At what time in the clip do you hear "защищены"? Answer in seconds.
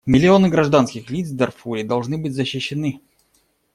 2.33-3.01